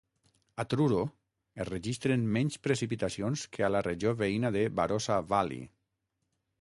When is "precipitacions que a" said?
2.69-3.69